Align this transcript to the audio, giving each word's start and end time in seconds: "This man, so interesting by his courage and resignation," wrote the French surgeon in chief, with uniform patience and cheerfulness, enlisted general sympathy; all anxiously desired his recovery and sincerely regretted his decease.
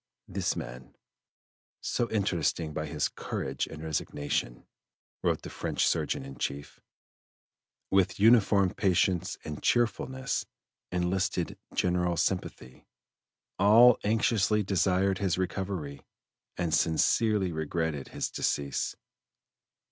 "This 0.27 0.55
man, 0.55 0.95
so 1.79 2.09
interesting 2.09 2.73
by 2.73 2.87
his 2.87 3.07
courage 3.07 3.67
and 3.67 3.83
resignation," 3.83 4.65
wrote 5.21 5.43
the 5.43 5.51
French 5.51 5.85
surgeon 5.85 6.25
in 6.25 6.39
chief, 6.39 6.81
with 7.91 8.19
uniform 8.19 8.73
patience 8.73 9.37
and 9.45 9.61
cheerfulness, 9.61 10.47
enlisted 10.91 11.55
general 11.75 12.17
sympathy; 12.17 12.87
all 13.59 13.99
anxiously 14.03 14.63
desired 14.63 15.19
his 15.19 15.37
recovery 15.37 16.01
and 16.57 16.73
sincerely 16.73 17.51
regretted 17.51 18.07
his 18.07 18.31
decease. 18.31 18.95